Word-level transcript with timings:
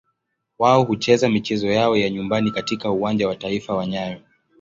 Wao 0.59 0.83
hucheza 0.83 1.29
michezo 1.29 1.67
yao 1.67 1.97
ya 1.97 2.09
nyumbani 2.09 2.51
katika 2.51 2.91
Uwanja 2.91 3.27
wa 3.27 3.35
Taifa 3.35 3.75
wa 3.75 3.85
nyayo. 3.87 4.19